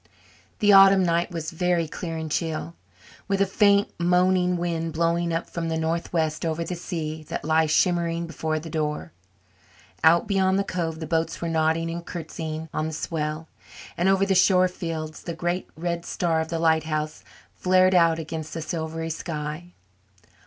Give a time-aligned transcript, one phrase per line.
[0.57, 2.73] The autumn night was very clear and chill,
[3.27, 7.67] with a faint, moaning wind blowing up from the northwest over the sea that lay
[7.67, 9.11] shimmering before the door.
[10.03, 13.47] Out beyond the cove the boats were nodding and curtsying on the swell,
[13.95, 17.23] and over the shore fields the great red star of the lighthouse
[17.53, 19.71] flared out against the silvery sky.